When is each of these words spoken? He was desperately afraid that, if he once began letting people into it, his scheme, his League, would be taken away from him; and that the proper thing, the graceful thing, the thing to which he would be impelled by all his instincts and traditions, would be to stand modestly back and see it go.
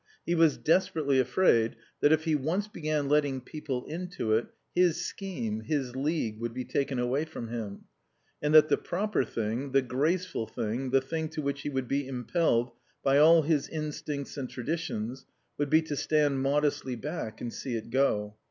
He 0.25 0.33
was 0.33 0.57
desperately 0.57 1.19
afraid 1.19 1.75
that, 1.99 2.11
if 2.11 2.23
he 2.23 2.33
once 2.33 2.67
began 2.67 3.07
letting 3.07 3.39
people 3.39 3.85
into 3.85 4.33
it, 4.33 4.47
his 4.73 5.05
scheme, 5.05 5.59
his 5.59 5.95
League, 5.95 6.39
would 6.39 6.55
be 6.55 6.65
taken 6.65 6.97
away 6.97 7.23
from 7.23 7.49
him; 7.49 7.81
and 8.41 8.51
that 8.55 8.67
the 8.67 8.79
proper 8.79 9.23
thing, 9.23 9.73
the 9.73 9.83
graceful 9.83 10.47
thing, 10.47 10.89
the 10.89 11.01
thing 11.01 11.29
to 11.29 11.43
which 11.43 11.61
he 11.61 11.69
would 11.69 11.87
be 11.87 12.07
impelled 12.07 12.71
by 13.03 13.19
all 13.19 13.43
his 13.43 13.69
instincts 13.69 14.37
and 14.37 14.49
traditions, 14.49 15.27
would 15.59 15.69
be 15.69 15.83
to 15.83 15.95
stand 15.95 16.41
modestly 16.41 16.95
back 16.95 17.39
and 17.39 17.53
see 17.53 17.75
it 17.75 17.91
go. 17.91 18.35